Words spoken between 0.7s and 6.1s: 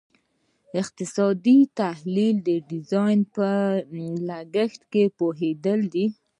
اقتصادي تحلیل د ډیزاین په لګښت پوهیدل دي.